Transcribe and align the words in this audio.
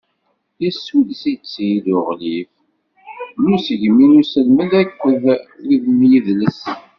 Yessuddes-itt-id 0.63 1.85
Uɣlif 1.97 2.51
n 3.41 3.43
Usegmi 3.55 4.05
d 4.11 4.13
Uselmed 4.21 4.71
akked 4.81 4.99
win 5.65 5.85
n 5.97 5.99
Yidles. 6.09 6.61